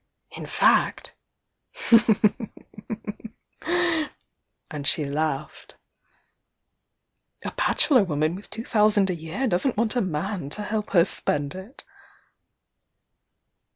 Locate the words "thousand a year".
8.65-9.45